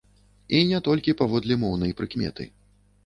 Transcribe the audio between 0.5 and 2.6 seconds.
І не толькі паводле моўнай прыкметы.